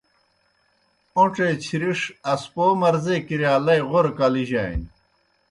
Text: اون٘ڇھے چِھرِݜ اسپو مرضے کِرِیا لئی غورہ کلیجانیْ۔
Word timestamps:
اون٘ڇھے 1.17 1.47
چِھرِݜ 1.63 1.99
اسپو 2.33 2.65
مرضے 2.81 3.15
کِرِیا 3.27 3.53
لئی 3.65 3.81
غورہ 3.89 4.11
کلیجانیْ۔ 4.17 4.87